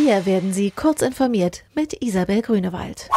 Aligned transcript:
Hier 0.00 0.26
werden 0.26 0.52
Sie 0.52 0.70
kurz 0.70 1.02
informiert 1.02 1.64
mit 1.74 2.04
Isabel 2.04 2.40
Grünewald. 2.40 3.10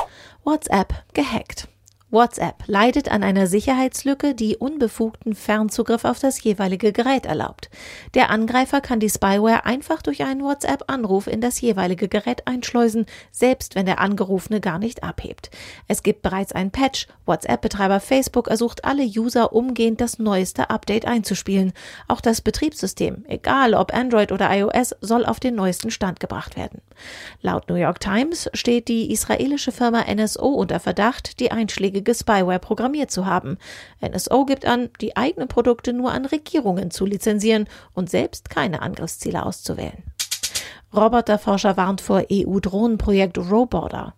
WhatsApp 0.44 0.96
gehackt. 1.14 1.68
WhatsApp 2.12 2.64
leidet 2.68 3.10
an 3.10 3.24
einer 3.24 3.48
Sicherheitslücke, 3.48 4.36
die 4.36 4.58
unbefugten 4.58 5.34
Fernzugriff 5.34 6.04
auf 6.04 6.20
das 6.20 6.44
jeweilige 6.44 6.92
Gerät 6.92 7.26
erlaubt. 7.26 7.70
Der 8.16 8.30
Angreifer 8.30 8.82
kann 8.82 9.00
die 9.00 9.10
Spyware 9.10 9.66
einfach 9.66 10.02
durch 10.02 10.22
einen 10.22 10.44
WhatsApp-Anruf 10.44 11.28
in 11.28 11.40
das 11.40 11.62
jeweilige 11.62 12.10
Gerät 12.10 12.48
einschleusen, 12.48 13.06
selbst 13.32 13.76
wenn 13.76 13.86
der 13.86 14.02
Angerufene 14.02 14.60
gar 14.60 14.78
nicht 14.78 15.04
abhebt. 15.04 15.52
Es 15.88 16.04
gibt 16.04 16.22
bereits 16.22 16.52
ein 16.52 16.72
Patch. 16.72 17.08
WhatsApp-Betreiber 17.26 18.02
Facebook 18.02 18.50
ersucht 18.50 18.84
alle 18.84 19.04
User 19.06 19.54
umgehend 19.54 20.02
das 20.02 20.20
neueste 20.20 20.70
Update 20.70 21.06
einzuspielen. 21.06 21.72
Auch 22.10 22.20
das 22.20 22.42
Betriebssystem, 22.42 23.24
egal 23.30 23.74
ob 23.74 23.94
Android 23.94 24.34
oder 24.34 24.54
iOS, 24.54 24.96
soll 25.00 25.26
auf 25.26 25.40
den 25.40 25.56
neuesten 25.56 25.92
Stand 25.92 26.20
gebracht 26.20 26.58
werden. 26.58 26.82
Laut 27.42 27.70
New 27.70 27.76
York 27.76 28.02
Times 28.02 28.50
steht 28.54 28.90
die 28.90 29.14
israelische 29.14 29.72
Firma 29.72 30.04
NSO 30.14 30.48
unter 30.48 30.82
Verdacht, 30.82 31.40
die 31.40 31.52
Einschläge 31.52 32.01
einschlägige 32.02 32.16
Spyware 32.16 32.60
programmiert 32.60 33.12
zu 33.12 33.26
haben. 33.26 33.58
NSO 34.02 34.46
gibt 34.46 34.66
an, 34.66 34.90
die 35.02 35.16
eigenen 35.16 35.48
Produkte 35.48 35.94
nur 35.94 36.12
an 36.12 36.26
Regierungen 36.26 36.92
zu 36.92 37.06
lizenzieren 37.06 37.68
und 37.94 38.10
selbst 38.10 38.50
keine 38.50 38.82
Angriffsziele 38.82 39.46
auszuwählen. 39.46 40.04
Roboterforscher 40.94 41.78
warnt 41.78 42.02
vor 42.02 42.24
EU-Drohnenprojekt 42.32 43.38
Roborder. 43.38 44.14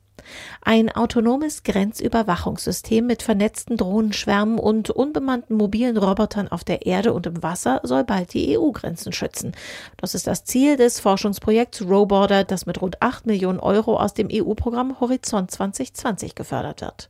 Ein 0.61 0.89
autonomes 0.89 1.63
Grenzüberwachungssystem 1.63 3.05
mit 3.05 3.23
vernetzten 3.23 3.77
Drohnenschwärmen 3.77 4.59
und 4.59 4.89
unbemannten 4.89 5.57
mobilen 5.57 5.97
Robotern 5.97 6.47
auf 6.47 6.63
der 6.63 6.85
Erde 6.85 7.13
und 7.13 7.27
im 7.27 7.43
Wasser 7.43 7.81
soll 7.83 8.03
bald 8.03 8.33
die 8.33 8.57
EU-Grenzen 8.57 9.13
schützen. 9.13 9.53
Das 9.97 10.15
ist 10.15 10.27
das 10.27 10.45
Ziel 10.45 10.77
des 10.77 10.99
Forschungsprojekts 10.99 11.81
Roborder, 11.83 12.43
das 12.43 12.65
mit 12.65 12.81
rund 12.81 13.01
8 13.01 13.25
Millionen 13.25 13.59
Euro 13.59 13.97
aus 13.97 14.13
dem 14.13 14.29
EU-Programm 14.31 14.99
Horizont 14.99 15.51
2020 15.51 16.35
gefördert 16.35 16.81
wird. 16.81 17.09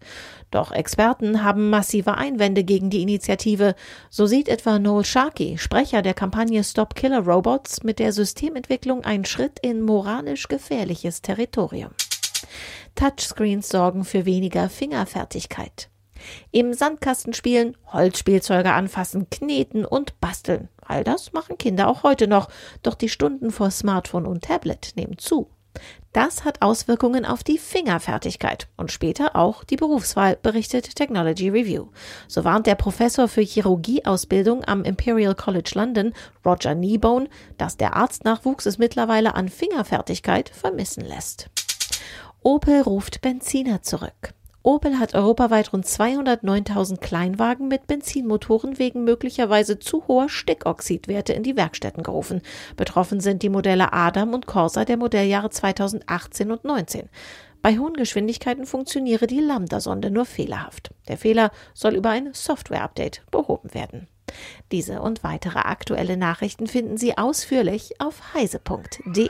Doch 0.54 0.72
Experten 0.72 1.44
haben 1.44 1.72
massive 1.72 2.16
Einwände 2.16 2.64
gegen 2.64 2.92
die 2.92 3.02
Initiative. 3.02 3.74
So 4.12 4.28
sieht 4.28 4.48
etwa 4.48 4.78
Noel 4.78 5.04
Sharkey, 5.04 5.58
Sprecher 5.58 6.04
der 6.04 6.14
Kampagne 6.14 6.64
Stop 6.64 6.94
Killer 6.94 7.26
Robots, 7.26 7.82
mit 7.84 7.98
der 7.98 8.14
Systementwicklung 8.14 9.04
einen 9.04 9.26
Schritt 9.26 9.58
in 9.64 9.82
moralisch 9.82 10.48
gefährliches 10.48 11.24
Territorium. 11.24 11.90
Touchscreens 12.96 13.70
sorgen 13.70 14.04
für 14.04 14.26
weniger 14.26 14.70
Fingerfertigkeit. 14.70 15.90
Im 16.52 16.74
Sandkasten 16.74 17.34
spielen, 17.34 17.76
Holzspielzeuge 17.92 18.72
anfassen, 18.72 19.30
kneten 19.30 19.86
und 19.86 20.20
basteln. 20.22 20.70
All 20.82 21.04
das 21.04 21.34
machen 21.34 21.58
Kinder 21.58 21.88
auch 21.88 22.04
heute 22.04 22.28
noch, 22.28 22.50
doch 22.82 22.96
die 22.96 23.10
Stunden 23.10 23.52
vor 23.52 23.72
Smartphone 23.72 24.26
und 24.26 24.44
Tablet 24.44 24.94
nehmen 24.96 25.18
zu. 25.18 25.50
Das 26.12 26.46
hat 26.46 26.62
Auswirkungen 26.62 27.26
auf 27.26 27.44
die 27.44 27.58
Fingerfertigkeit 27.58 28.68
und 28.78 28.92
später 28.92 29.36
auch 29.36 29.64
die 29.64 29.76
Berufswahl, 29.76 30.38
berichtet 30.42 30.96
Technology 30.96 31.50
Review. 31.50 31.88
So 32.28 32.44
warnt 32.44 32.68
der 32.68 32.76
Professor 32.76 33.28
für 33.28 33.42
Chirurgieausbildung 33.42 34.64
am 34.66 34.84
Imperial 34.84 35.34
College 35.34 35.72
London, 35.74 36.14
Roger 36.46 36.76
Kneebone, 36.76 37.30
dass 37.58 37.78
der 37.78 37.96
Arztnachwuchs 37.96 38.68
es 38.68 38.78
mittlerweile 38.78 39.34
an 39.34 39.50
Fingerfertigkeit 39.50 40.50
vermissen 40.50 41.04
lässt. 41.04 41.50
Opel 42.46 42.82
ruft 42.82 43.22
Benziner 43.22 43.84
zurück. 43.84 44.34
Opel 44.64 45.00
hat 45.00 45.16
europaweit 45.16 45.72
rund 45.72 45.86
209.000 45.86 46.98
Kleinwagen 46.98 47.70
mit 47.70 47.88
Benzinmotoren 47.88 48.78
wegen 48.78 49.06
möglicherweise 49.06 49.80
zu 49.80 50.10
hoher 50.10 50.28
Stickoxidwerte 50.28 51.32
in 51.32 51.44
die 51.44 51.56
Werkstätten 51.56 52.04
gerufen. 52.04 52.42
Betroffen 52.76 53.22
sind 53.22 53.44
die 53.44 53.50
Modelle 53.50 53.94
Adam 53.94 54.34
und 54.34 54.46
Corsa 54.46 54.84
der 54.84 54.98
Modelljahre 54.98 55.52
2018 55.52 56.52
und 56.52 56.66
19. 56.66 57.08
Bei 57.62 57.78
hohen 57.78 57.94
Geschwindigkeiten 57.94 58.66
funktioniere 58.66 59.26
die 59.26 59.40
Lambda-Sonde 59.40 60.12
nur 60.12 60.26
fehlerhaft. 60.26 60.92
Der 61.08 61.18
Fehler 61.18 61.50
soll 61.74 61.96
über 61.96 62.10
ein 62.10 62.34
Software-Update 62.34 63.24
behoben 63.32 63.74
werden. 63.74 64.10
Diese 64.74 65.02
und 65.02 65.24
weitere 65.24 65.60
aktuelle 65.60 66.18
Nachrichten 66.18 66.68
finden 66.68 66.98
Sie 66.98 67.18
ausführlich 67.18 68.02
auf 68.02 68.34
heise.de. 68.34 69.30